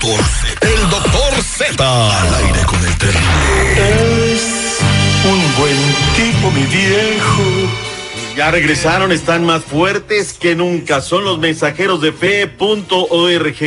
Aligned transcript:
doctor 0.00 0.24
Z. 0.24 0.66
El 0.66 0.90
doctor 0.90 1.42
Z. 1.42 2.22
Al 2.22 2.34
aire 2.46 2.60
con 2.64 2.82
el 2.84 2.96
terrible. 2.96 4.32
Es 4.32 4.78
un 5.24 5.60
buen 5.60 5.76
tipo, 6.16 6.50
mi 6.52 6.62
viejo. 6.64 7.42
Ya 8.34 8.50
regresaron, 8.50 9.12
están 9.12 9.44
más 9.44 9.62
fuertes 9.62 10.32
que 10.32 10.54
nunca. 10.54 11.02
Son 11.02 11.24
los 11.24 11.38
mensajeros 11.38 12.00
de 12.00 12.12
fe.org. 12.12 13.58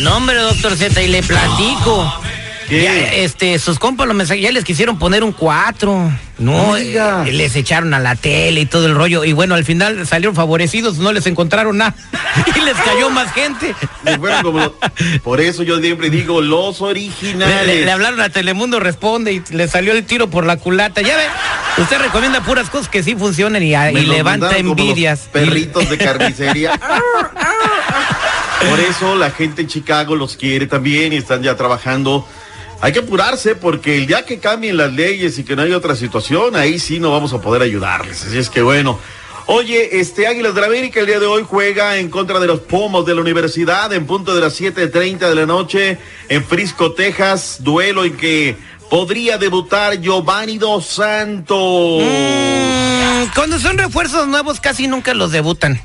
No, 0.00 0.16
hombre, 0.16 0.36
doctor 0.36 0.76
Z, 0.76 1.02
y 1.02 1.08
le 1.08 1.22
platico. 1.22 2.12
¿Qué? 2.68 2.82
Ya, 2.82 2.92
este, 3.14 3.58
sus 3.58 3.78
compas 3.78 4.06
los 4.06 4.14
mensajes 4.14 4.42
ya 4.42 4.52
les 4.52 4.62
quisieron 4.62 4.98
poner 4.98 5.24
un 5.24 5.32
4. 5.32 6.12
No, 6.38 6.68
Oiga. 6.70 7.24
eh, 7.26 7.32
les 7.32 7.56
echaron 7.56 7.94
a 7.94 7.98
la 7.98 8.14
tele 8.14 8.60
y 8.60 8.66
todo 8.66 8.86
el 8.86 8.94
rollo. 8.94 9.24
Y 9.24 9.32
bueno, 9.32 9.54
al 9.54 9.64
final 9.64 10.06
salieron 10.06 10.36
favorecidos, 10.36 10.98
no 10.98 11.10
les 11.12 11.26
encontraron 11.26 11.78
nada. 11.78 11.94
y 12.56 12.60
les 12.60 12.76
cayó 12.76 13.08
más 13.10 13.32
gente. 13.32 13.74
Como 14.42 14.72
por 15.24 15.40
eso 15.40 15.62
yo 15.62 15.80
siempre 15.80 16.10
digo 16.10 16.42
los 16.42 16.78
Le, 16.80 16.86
originales. 16.86 17.66
le- 17.66 17.84
le 17.86 17.90
hablaron 17.90 18.20
a 18.20 18.28
Telemundo, 18.28 18.78
responde 18.80 19.32
y 19.32 19.42
le 19.50 19.66
salió 19.66 19.92
el 19.92 20.04
tiro 20.04 20.28
por 20.28 20.44
la 20.44 20.58
culata. 20.58 21.00
Ya 21.00 21.16
ve, 21.16 21.24
usted 21.82 21.98
recomienda 21.98 22.42
puras 22.42 22.68
cosas 22.68 22.88
que 22.88 23.02
sí 23.02 23.16
funcionan 23.16 23.62
y, 23.62 23.70
levanta 24.04 24.58
envidias. 24.58 25.20
Perritos 25.32 25.88
de 25.88 25.96
carnicería. 25.98 26.78
Por 28.60 28.80
eso 28.80 29.14
la 29.14 29.30
gente 29.30 29.62
en 29.62 29.68
Chicago 29.68 30.16
los 30.16 30.36
quiere 30.36 30.66
también 30.66 31.12
y 31.12 31.16
están 31.16 31.42
ya 31.42 31.56
trabajando. 31.56 32.26
Hay 32.80 32.92
que 32.92 33.00
apurarse 33.00 33.54
porque 33.54 33.96
el 33.96 34.06
día 34.06 34.24
que 34.24 34.38
cambien 34.38 34.76
las 34.76 34.92
leyes 34.92 35.38
y 35.38 35.44
que 35.44 35.56
no 35.56 35.62
hay 35.62 35.72
otra 35.72 35.96
situación, 35.96 36.56
ahí 36.56 36.78
sí 36.78 37.00
no 37.00 37.10
vamos 37.10 37.32
a 37.32 37.40
poder 37.40 37.62
ayudarles. 37.62 38.24
Así 38.24 38.38
es 38.38 38.50
que 38.50 38.62
bueno. 38.62 38.98
Oye, 39.50 39.98
este 39.98 40.26
Águilas 40.26 40.54
de 40.54 40.60
la 40.60 40.66
América 40.66 41.00
el 41.00 41.06
día 41.06 41.18
de 41.18 41.24
hoy 41.24 41.42
juega 41.48 41.96
en 41.96 42.10
contra 42.10 42.38
de 42.38 42.46
los 42.46 42.60
Pomos 42.60 43.06
de 43.06 43.14
la 43.14 43.22
Universidad 43.22 43.90
en 43.94 44.06
punto 44.06 44.34
de 44.34 44.42
las 44.42 44.60
7.30 44.60 45.18
de 45.26 45.34
la 45.34 45.46
noche 45.46 45.98
en 46.28 46.44
Frisco, 46.44 46.92
Texas. 46.92 47.56
Duelo 47.60 48.04
en 48.04 48.16
que 48.16 48.56
podría 48.90 49.38
debutar 49.38 50.00
Giovanni 50.00 50.58
Dos 50.58 50.86
Santos. 50.86 52.02
Mm, 52.02 53.34
cuando 53.34 53.58
son 53.58 53.78
refuerzos 53.78 54.28
nuevos 54.28 54.60
casi 54.60 54.86
nunca 54.86 55.14
los 55.14 55.32
debutan. 55.32 55.80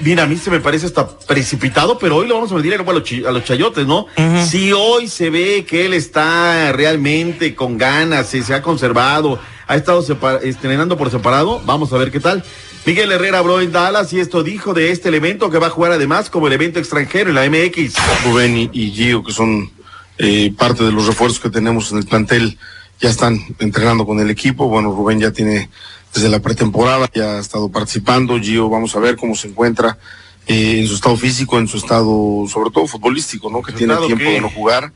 Mira, 0.00 0.24
a 0.24 0.26
mí 0.26 0.36
se 0.36 0.50
me 0.50 0.60
parece 0.60 0.86
hasta 0.86 1.06
precipitado, 1.18 1.98
pero 1.98 2.16
hoy 2.16 2.26
lo 2.26 2.34
vamos 2.34 2.52
a 2.52 2.54
medir 2.56 2.74
a 2.74 2.82
los, 2.82 3.12
a 3.26 3.30
los 3.30 3.44
chayotes, 3.44 3.86
¿no? 3.86 4.06
Si 4.46 4.72
hoy 4.72 5.08
se 5.08 5.30
ve 5.30 5.64
que 5.68 5.86
él 5.86 5.94
está 5.94 6.72
realmente 6.72 7.54
con 7.54 7.78
ganas, 7.78 8.28
se, 8.28 8.42
se 8.42 8.54
ha 8.54 8.62
conservado, 8.62 9.38
ha 9.66 9.76
estado 9.76 10.04
estrenando 10.42 10.96
por 10.96 11.10
separado, 11.10 11.60
vamos 11.64 11.92
a 11.92 11.98
ver 11.98 12.10
qué 12.10 12.20
tal. 12.20 12.44
Miguel 12.86 13.12
Herrera 13.12 13.38
habló 13.38 13.60
en 13.62 13.72
Dallas 13.72 14.12
y 14.12 14.20
esto 14.20 14.42
dijo 14.42 14.74
de 14.74 14.90
este 14.90 15.08
elemento 15.08 15.48
que 15.48 15.58
va 15.58 15.68
a 15.68 15.70
jugar 15.70 15.92
además 15.92 16.28
como 16.28 16.48
el 16.48 16.52
evento 16.52 16.78
extranjero 16.78 17.30
en 17.30 17.36
la 17.36 17.48
MX. 17.48 17.94
Rubén 18.26 18.58
y, 18.58 18.70
y 18.72 18.90
Gio, 18.90 19.24
que 19.24 19.32
son 19.32 19.70
eh, 20.18 20.52
parte 20.56 20.84
de 20.84 20.92
los 20.92 21.06
refuerzos 21.06 21.40
que 21.40 21.48
tenemos 21.48 21.90
en 21.92 21.98
el 21.98 22.04
plantel, 22.04 22.58
ya 23.00 23.08
están 23.08 23.40
entrenando 23.58 24.04
con 24.04 24.20
el 24.20 24.28
equipo. 24.28 24.68
Bueno, 24.68 24.90
Rubén 24.90 25.18
ya 25.18 25.30
tiene 25.30 25.70
desde 26.14 26.28
la 26.28 26.38
pretemporada, 26.40 27.08
ya 27.14 27.36
ha 27.36 27.40
estado 27.40 27.68
participando. 27.70 28.38
Gio, 28.38 28.68
vamos 28.68 28.94
a 28.96 29.00
ver 29.00 29.16
cómo 29.16 29.34
se 29.34 29.48
encuentra 29.48 29.98
eh, 30.46 30.80
en 30.80 30.86
su 30.88 30.94
estado 30.94 31.16
físico, 31.16 31.58
en 31.58 31.66
su 31.68 31.76
estado, 31.78 32.44
sobre 32.48 32.70
todo 32.70 32.86
futbolístico, 32.86 33.50
¿no? 33.50 33.62
Que 33.62 33.72
¿Su 33.72 33.78
tiene 33.78 33.96
tiempo 34.06 34.24
qué? 34.24 34.30
de 34.32 34.40
no 34.40 34.50
jugar. 34.50 34.92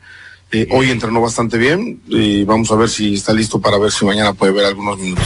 Eh, 0.51 0.67
hoy 0.71 0.89
entrenó 0.89 1.21
bastante 1.21 1.57
bien. 1.57 2.01
eh, 2.11 2.43
vamos 2.47 2.71
a 2.71 2.75
ver 2.75 2.89
si 2.89 3.13
está 3.15 3.33
listo 3.33 3.59
para 3.61 3.77
ver 3.77 3.91
si 3.91 4.05
mañana 4.05 4.33
puede 4.33 4.51
ver 4.53 4.65
algunos 4.65 4.97
minutos. 4.97 5.25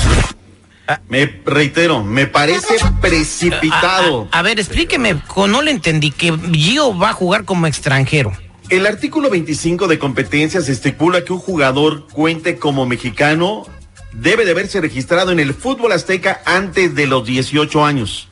Me 1.08 1.26
reitero, 1.46 2.04
me 2.04 2.28
parece 2.28 2.76
precipitado. 3.00 4.28
A, 4.32 4.38
a- 4.38 4.40
a 4.40 4.42
ver, 4.42 4.60
explíqueme, 4.60 5.22
no 5.48 5.62
le 5.62 5.72
entendí 5.72 6.12
que 6.12 6.38
Gio 6.52 6.98
va 6.98 7.10
a 7.12 7.14
jugar 7.14 7.46
como 7.46 7.68
extranjero. 7.68 8.34
El 8.70 8.86
artículo 8.86 9.30
25 9.30 9.88
de 9.88 10.00
competencias 10.00 10.68
estipula 10.70 11.24
que 11.24 11.32
un 11.34 11.40
jugador 11.40 12.08
cuente 12.12 12.58
como 12.58 12.86
mexicano 12.86 13.66
debe 14.14 14.46
de 14.46 14.52
haberse 14.52 14.82
registrado 14.82 15.32
en 15.32 15.40
el 15.40 15.54
fútbol 15.54 15.92
azteca 15.92 16.42
antes 16.46 16.96
de 16.96 17.08
los 17.08 17.26
18 17.26 17.86
años. 17.86 18.28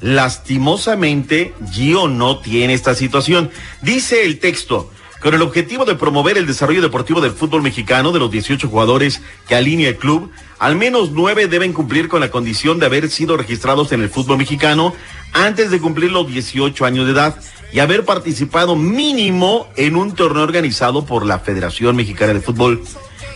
Lastimosamente, 0.00 1.54
Gio 1.70 2.08
no 2.08 2.40
tiene 2.40 2.74
esta 2.74 2.94
situación. 2.94 3.50
Dice 3.82 4.24
el 4.24 4.40
texto, 4.40 4.90
con 5.22 5.34
el 5.34 5.42
objetivo 5.42 5.84
de 5.84 5.94
promover 5.94 6.36
el 6.36 6.46
desarrollo 6.46 6.82
deportivo 6.82 7.20
del 7.20 7.30
fútbol 7.30 7.62
mexicano 7.62 8.10
de 8.10 8.18
los 8.18 8.30
18 8.30 8.68
jugadores 8.68 9.22
que 9.46 9.54
alinea 9.54 9.90
el 9.90 9.96
club, 9.96 10.32
al 10.58 10.74
menos 10.74 11.12
nueve 11.12 11.46
deben 11.46 11.72
cumplir 11.72 12.08
con 12.08 12.20
la 12.20 12.32
condición 12.32 12.80
de 12.80 12.86
haber 12.86 13.08
sido 13.08 13.36
registrados 13.36 13.92
en 13.92 14.02
el 14.02 14.10
fútbol 14.10 14.38
mexicano 14.38 14.92
antes 15.32 15.70
de 15.70 15.80
cumplir 15.80 16.10
los 16.10 16.26
18 16.26 16.84
años 16.84 17.06
de 17.06 17.12
edad 17.12 17.36
y 17.72 17.78
haber 17.78 18.04
participado 18.04 18.74
mínimo 18.74 19.68
en 19.76 19.94
un 19.94 20.14
torneo 20.14 20.42
organizado 20.42 21.06
por 21.06 21.24
la 21.24 21.38
Federación 21.38 21.94
Mexicana 21.94 22.34
de 22.34 22.40
Fútbol. 22.40 22.82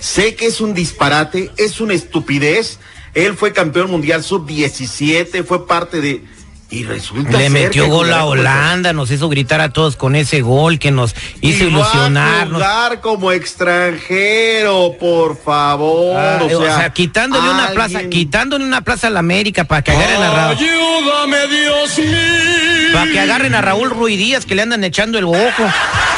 Sé 0.00 0.34
que 0.34 0.46
es 0.46 0.60
un 0.60 0.74
disparate, 0.74 1.50
es 1.56 1.80
una 1.80 1.94
estupidez. 1.94 2.78
Él 3.14 3.34
fue 3.34 3.52
campeón 3.52 3.90
mundial 3.90 4.22
sub-17, 4.22 5.44
fue 5.44 5.66
parte 5.66 6.00
de... 6.00 6.22
Y 6.68 6.82
resulta 6.82 7.38
Le 7.38 7.48
metió 7.48 7.84
que 7.84 7.90
gol 7.90 8.12
a 8.12 8.24
Holanda, 8.24 8.92
nos 8.92 9.12
hizo 9.12 9.28
gritar 9.28 9.60
a 9.60 9.68
todos 9.72 9.94
con 9.94 10.16
ese 10.16 10.40
gol 10.42 10.80
que 10.80 10.90
nos 10.90 11.14
hizo 11.40 11.62
Y 11.62 11.66
va 11.66 11.66
a 11.66 11.70
ilusionarnos. 11.70 12.54
jugar 12.60 13.00
como 13.00 13.30
extranjero, 13.30 14.96
por 14.98 15.40
favor. 15.40 16.16
Ah, 16.16 16.40
o, 16.42 16.60
sea, 16.60 16.90
quitándole 16.92 17.48
una 17.48 17.68
plaza, 17.70 18.08
quitándole 18.08 18.64
una 18.64 18.80
plaza 18.82 19.06
a 19.06 19.10
la 19.10 19.20
América 19.20 19.62
para 19.64 19.82
que 19.82 19.92
agarren 19.92 20.20
a 20.20 20.32
Raúl, 20.34 20.56
Ayúdame, 20.56 21.46
Dios 21.46 21.98
mío. 21.98 22.92
para 22.92 23.10
que 23.12 23.20
agarren 23.20 23.54
a 23.54 23.60
Raúl 23.62 23.90
Ruiz 23.90 24.18
Díaz 24.18 24.44
que 24.44 24.56
le 24.56 24.62
andan 24.62 24.82
echando 24.82 25.18
el 25.18 25.24
ojo. 25.24 25.62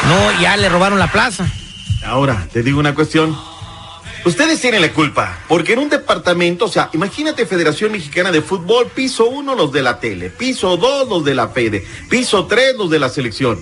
No, 0.08 0.40
ya 0.40 0.56
le 0.56 0.69
robaron 0.70 0.98
la 0.98 1.12
plaza. 1.12 1.46
Ahora, 2.06 2.46
te 2.52 2.62
digo 2.62 2.81
una 2.81 2.94
cuestión. 2.94 3.36
Ustedes 4.25 4.61
tienen 4.61 4.82
la 4.82 4.93
culpa, 4.93 5.38
porque 5.49 5.73
en 5.75 5.79
un 5.79 5.88
departamento, 5.88 6.65
o 6.65 6.69
sea, 6.69 6.91
imagínate 6.93 7.47
Federación 7.47 7.93
Mexicana 7.93 8.32
de 8.32 8.43
Fútbol, 8.43 8.88
piso 8.88 9.26
uno 9.26 9.55
los 9.55 9.73
de 9.73 9.82
la 9.82 10.00
tele, 10.00 10.29
piso 10.29 10.76
dos 10.76 11.09
los 11.09 11.25
de 11.25 11.35
la 11.35 11.49
FEDE, 11.49 11.87
piso 12.11 12.47
tres 12.47 12.75
los 12.76 12.91
de 12.91 12.99
la 12.99 13.09
selección. 13.09 13.59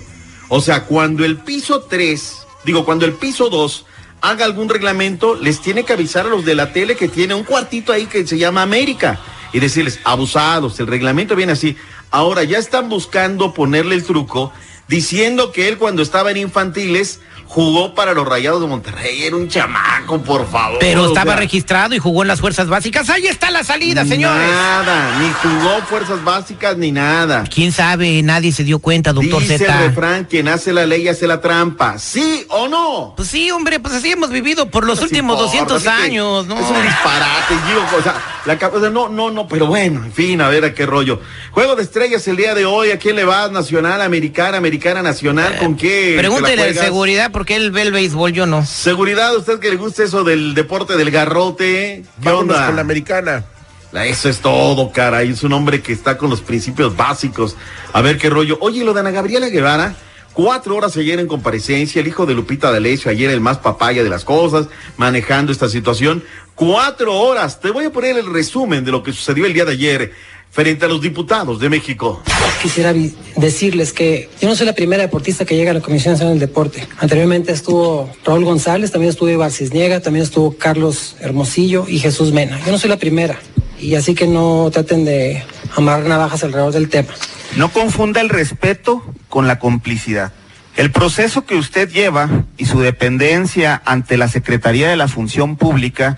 O 0.49 0.59
sea, 0.59 0.85
cuando 0.85 1.23
el 1.23 1.37
piso 1.37 1.81
tres, 1.81 2.47
digo, 2.65 2.85
cuando 2.85 3.05
el 3.05 3.13
piso 3.13 3.49
dos 3.49 3.85
haga 4.21 4.45
algún 4.45 4.67
reglamento, 4.67 5.35
les 5.35 5.61
tiene 5.61 5.85
que 5.85 5.93
avisar 5.93 6.25
a 6.25 6.29
los 6.29 6.43
de 6.43 6.55
la 6.55 6.73
tele 6.73 6.95
que 6.95 7.07
tiene 7.07 7.35
un 7.35 7.43
cuartito 7.43 7.93
ahí 7.93 8.07
que 8.07 8.25
se 8.25 8.37
llama 8.37 8.63
América 8.63 9.19
y 9.53 9.59
decirles, 9.59 9.99
abusados, 10.03 10.79
el 10.79 10.87
reglamento 10.87 11.35
viene 11.35 11.53
así. 11.53 11.77
Ahora 12.09 12.43
ya 12.43 12.57
están 12.57 12.89
buscando 12.89 13.53
ponerle 13.53 13.95
el 13.95 14.03
truco 14.03 14.51
diciendo 14.87 15.51
que 15.51 15.67
él 15.67 15.77
cuando 15.77 16.01
estaba 16.01 16.31
en 16.31 16.37
infantiles 16.37 17.19
jugó 17.47 17.93
para 17.95 18.13
los 18.13 18.27
Rayados 18.27 18.61
de 18.61 18.67
Monterrey, 18.67 19.23
era 19.23 19.35
un 19.35 19.47
chamaco, 19.47 20.21
por 20.21 20.47
favor. 20.49 20.77
Pero 20.79 21.03
o 21.03 21.07
estaba 21.07 21.31
sea, 21.33 21.39
registrado 21.41 21.95
y 21.95 21.99
jugó 21.99 22.21
en 22.21 22.27
las 22.27 22.39
fuerzas 22.39 22.67
básicas. 22.67 23.09
Ahí 23.09 23.25
está 23.27 23.49
la 23.51 23.63
salida, 23.63 24.05
señores. 24.05 24.47
Nada, 24.49 25.19
ni 25.19 25.31
jugó 25.41 25.81
fuerzas 25.87 26.23
básicas 26.23 26.77
ni 26.77 26.91
nada. 26.91 27.45
¿Quién 27.53 27.71
sabe? 27.71 28.21
Nadie 28.21 28.51
se 28.51 28.63
dio 28.63 28.79
cuenta, 28.79 29.13
doctor 29.13 29.41
Dice 29.41 29.55
el 29.55 29.59
Z. 29.61 29.77
refrán, 29.79 30.25
quien 30.25 30.47
hace 30.47 30.73
la 30.73 30.85
ley 30.85 31.07
hace 31.07 31.25
la 31.27 31.41
trampa. 31.41 31.97
¿Sí 31.97 32.45
o 32.49 32.67
no? 32.67 33.13
Pues 33.15 33.29
sí, 33.29 33.49
hombre, 33.51 33.79
pues 33.79 33.95
así 33.95 34.11
hemos 34.11 34.29
vivido 34.29 34.69
por 34.69 34.85
los 34.85 34.99
No 34.99 35.03
últimos 35.05 35.35
importa, 35.35 35.57
200 35.57 35.87
así 35.87 35.97
que 35.97 36.03
años, 36.03 36.47
¿no? 36.47 36.55
Es 36.55 36.69
un 36.69 36.81
disparate, 36.81 37.55
Gio. 37.67 37.97
O 37.97 38.03
sea, 38.03 38.15
la, 38.45 38.53
o 38.67 38.79
sea, 38.79 38.89
no, 38.89 39.09
no, 39.09 39.31
no, 39.31 39.47
pero 39.47 39.67
bueno, 39.67 40.03
en 40.03 40.11
fin, 40.11 40.41
a 40.41 40.49
ver 40.49 40.65
a 40.65 40.73
qué 40.73 40.85
rollo. 40.85 41.21
Juego 41.51 41.75
de 41.75 41.83
estrellas 41.83 42.27
el 42.27 42.35
día 42.35 42.53
de 42.53 42.65
hoy. 42.65 42.91
¿A 42.91 42.99
quién 42.99 43.15
le 43.15 43.25
vas? 43.25 43.51
Nacional, 43.51 44.01
americana, 44.01 44.57
americana, 44.57 45.01
nacional. 45.01 45.57
¿Con 45.57 45.75
qué? 45.75 46.15
Pregúntele 46.17 46.65
de 46.65 46.73
seguridad 46.73 47.31
porque 47.37 47.55
él 47.55 47.69
ve 47.69 47.83
el 47.83 47.91
béisbol, 47.91 48.31
yo 48.33 48.47
no. 48.47 48.65
Seguridad, 48.65 49.35
¿usted 49.35 49.59
que 49.59 49.69
le 49.69 49.75
gusta 49.75 50.03
eso 50.03 50.23
del 50.23 50.55
deporte 50.55 50.97
del 50.97 51.11
garrote? 51.11 52.03
¿Qué 52.19 52.29
Vámonos 52.29 52.55
onda? 52.55 52.65
con 52.65 52.75
la 52.77 52.81
americana. 52.81 53.45
La- 53.91 54.07
Eso 54.07 54.27
es 54.27 54.39
todo, 54.39 54.91
cara. 54.91 55.21
Es 55.21 55.43
un 55.43 55.53
hombre 55.53 55.83
que 55.83 55.93
está 55.93 56.17
con 56.17 56.31
los 56.31 56.41
principios 56.41 56.97
básicos. 56.97 57.55
A 57.93 58.01
ver 58.01 58.17
qué 58.17 58.31
rollo. 58.31 58.57
Oye, 58.59 58.83
lo 58.83 58.91
de 58.95 59.01
Ana 59.01 59.11
Gabriela 59.11 59.49
Guevara, 59.49 59.93
cuatro 60.37 60.75
horas 60.75 60.95
ayer 60.97 61.19
en 61.19 61.25
comparecencia, 61.25 61.99
el 61.99 62.07
hijo 62.07 62.27
de 62.27 62.35
Lupita 62.35 62.71
D'Alessio, 62.71 63.09
ayer 63.09 63.31
el 63.31 63.41
más 63.41 63.57
papaya 63.57 64.03
de 64.03 64.09
las 64.11 64.23
cosas, 64.23 64.67
manejando 64.95 65.51
esta 65.51 65.67
situación. 65.67 66.23
Cuatro 66.53 67.19
horas. 67.19 67.59
Te 67.59 67.71
voy 67.71 67.85
a 67.85 67.89
poner 67.89 68.19
el 68.19 68.31
resumen 68.31 68.85
de 68.85 68.91
lo 68.91 69.01
que 69.01 69.13
sucedió 69.13 69.47
el 69.47 69.53
día 69.53 69.65
de 69.65 69.71
ayer 69.71 70.11
frente 70.51 70.85
a 70.85 70.87
los 70.89 71.01
diputados 71.01 71.59
de 71.59 71.69
México. 71.69 72.21
Quisiera 72.61 72.93
decirles 73.35 73.93
que 73.93 74.29
yo 74.39 74.47
no 74.47 74.55
soy 74.55 74.67
la 74.67 74.73
primera 74.73 75.01
deportista 75.01 75.43
que 75.43 75.55
llega 75.55 75.71
a 75.71 75.73
la 75.73 75.81
Comisión 75.81 76.13
Nacional 76.13 76.37
del 76.37 76.47
Deporte. 76.47 76.87
Anteriormente 76.99 77.51
estuvo 77.51 78.07
Raúl 78.23 78.45
González, 78.45 78.91
también 78.91 79.09
estuvo 79.09 79.29
Ibar 79.29 79.51
Cisniega, 79.51 80.01
también 80.01 80.23
estuvo 80.23 80.55
Carlos 80.55 81.15
Hermosillo 81.19 81.85
y 81.87 81.97
Jesús 81.97 82.31
Mena. 82.31 82.59
Yo 82.63 82.71
no 82.71 82.77
soy 82.77 82.91
la 82.91 82.97
primera. 82.97 83.39
Y 83.79 83.95
así 83.95 84.13
que 84.13 84.27
no 84.27 84.69
traten 84.71 85.03
de 85.03 85.43
amarrar 85.75 86.07
navajas 86.07 86.43
alrededor 86.43 86.73
del 86.73 86.89
tema. 86.89 87.15
No 87.55 87.69
confunda 87.69 88.21
el 88.21 88.29
respeto 88.29 89.03
con 89.29 89.47
la 89.47 89.59
complicidad. 89.59 90.33
El 90.75 90.91
proceso 90.91 91.45
que 91.45 91.55
usted 91.55 91.89
lleva 91.89 92.29
y 92.57 92.65
su 92.65 92.81
dependencia 92.81 93.81
ante 93.85 94.17
la 94.17 94.27
Secretaría 94.27 94.89
de 94.89 94.95
la 94.95 95.07
Función 95.07 95.55
Pública 95.55 96.17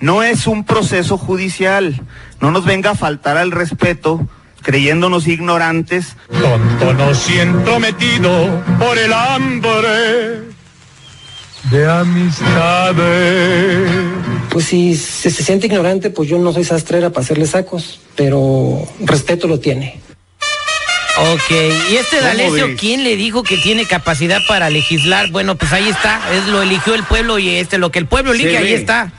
no 0.00 0.22
es 0.22 0.46
un 0.46 0.64
proceso 0.64 1.16
judicial. 1.16 2.02
No 2.40 2.50
nos 2.50 2.66
venga 2.66 2.90
a 2.90 2.94
faltar 2.94 3.38
al 3.38 3.50
respeto 3.50 4.28
creyéndonos 4.60 5.26
ignorantes. 5.26 6.16
Tonto 6.28 6.92
no 6.92 7.14
siento 7.14 7.80
metido 7.80 8.62
por 8.78 8.98
el 8.98 9.12
hambre 9.12 10.54
de 11.70 11.90
amistades. 11.90 13.90
Pues 14.50 14.66
si 14.66 14.94
se, 14.96 15.30
se 15.30 15.42
siente 15.42 15.66
ignorante, 15.66 16.10
pues 16.10 16.28
yo 16.28 16.38
no 16.38 16.52
soy 16.52 16.64
sastrera 16.64 17.08
para 17.10 17.22
hacerle 17.22 17.46
sacos, 17.46 18.00
pero 18.16 18.86
respeto 19.00 19.48
lo 19.48 19.60
tiene. 19.60 20.00
Ok, 21.16 21.50
y 21.90 21.96
este 21.96 22.16
¿Cómo 22.18 22.28
D'Alessio? 22.28 22.76
¿quién 22.78 23.04
le 23.04 23.16
dijo 23.16 23.42
que 23.44 23.56
tiene 23.56 23.86
capacidad 23.86 24.40
para 24.48 24.68
legislar? 24.68 25.30
Bueno, 25.30 25.54
pues 25.54 25.72
ahí 25.72 25.88
está, 25.88 26.20
es 26.32 26.46
lo 26.48 26.60
eligió 26.60 26.94
el 26.94 27.04
pueblo 27.04 27.38
y 27.38 27.50
este, 27.56 27.78
lo 27.78 27.90
que 27.90 28.00
el 28.00 28.06
pueblo 28.06 28.32
elige, 28.32 28.56
ahí 28.58 28.72
está. 28.72 29.12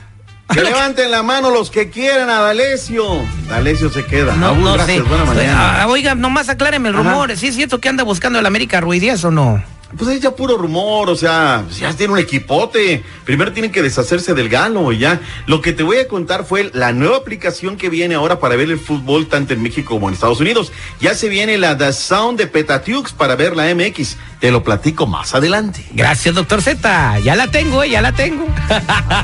Que 0.52 0.60
levanten 0.62 1.10
la 1.10 1.22
mano 1.24 1.50
los 1.50 1.70
que 1.70 1.90
quieran 1.90 2.28
a 2.30 2.40
D'Alessio. 2.40 3.04
D'Alessio 3.48 3.90
se 3.90 4.04
queda. 4.04 4.36
No, 4.36 4.48
Aún, 4.48 4.62
no 4.62 4.74
gracias, 4.74 4.98
sé. 4.98 5.02
buena 5.02 5.24
mañana. 5.24 5.82
Ah, 5.82 5.86
oiga, 5.88 6.14
nomás 6.14 6.48
acláreme 6.48 6.90
el 6.90 6.94
Ajá. 6.94 7.02
rumor. 7.10 7.36
¿Sí 7.36 7.48
es 7.48 7.56
cierto 7.56 7.80
que 7.80 7.88
anda 7.88 8.04
buscando 8.04 8.38
el 8.38 8.46
América 8.46 8.80
Ruiz 8.80 9.00
Díaz 9.00 9.24
o 9.24 9.30
no? 9.32 9.62
Pues 9.96 10.10
es 10.10 10.20
ya 10.20 10.34
puro 10.34 10.58
rumor, 10.58 11.08
o 11.08 11.16
sea, 11.16 11.64
ya 11.78 11.92
tiene 11.94 12.12
un 12.12 12.18
equipote. 12.18 13.02
Primero 13.24 13.52
tienen 13.52 13.72
que 13.72 13.82
deshacerse 13.82 14.34
del 14.34 14.48
galo 14.48 14.92
y 14.92 14.98
ya. 14.98 15.20
Lo 15.46 15.60
que 15.60 15.72
te 15.72 15.82
voy 15.82 15.98
a 15.98 16.08
contar 16.08 16.44
fue 16.44 16.70
la 16.74 16.92
nueva 16.92 17.16
aplicación 17.16 17.76
que 17.76 17.88
viene 17.88 18.14
ahora 18.14 18.38
para 18.38 18.56
ver 18.56 18.70
el 18.70 18.78
fútbol 18.78 19.26
tanto 19.26 19.54
en 19.54 19.62
México 19.62 19.94
como 19.94 20.08
en 20.08 20.14
Estados 20.14 20.40
Unidos. 20.40 20.72
Ya 21.00 21.14
se 21.14 21.28
viene 21.28 21.56
la 21.56 21.78
The 21.78 21.92
Sound 21.92 22.38
de 22.38 22.46
Petatiux 22.46 23.12
para 23.12 23.36
ver 23.36 23.56
la 23.56 23.74
MX. 23.74 24.16
Te 24.40 24.50
lo 24.50 24.62
platico 24.62 25.06
más 25.06 25.34
adelante. 25.34 25.86
Gracias, 25.92 26.34
doctor 26.34 26.60
Z. 26.60 27.20
Ya 27.20 27.36
la 27.36 27.50
tengo, 27.50 27.82
eh, 27.82 27.90
ya 27.90 28.02
la 28.02 28.12
tengo. 28.12 28.46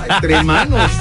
Entre 0.09 0.43
manos. 0.43 0.91